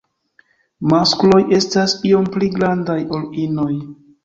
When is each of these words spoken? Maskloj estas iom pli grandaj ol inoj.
Maskloj 0.93 1.39
estas 1.59 1.95
iom 2.13 2.27
pli 2.39 2.51
grandaj 2.59 2.99
ol 3.21 3.31
inoj. 3.47 3.71